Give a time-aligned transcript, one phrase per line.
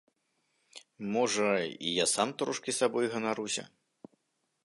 [1.15, 1.49] Можа,
[1.89, 3.63] і я сам трошкі сабой ганаруся.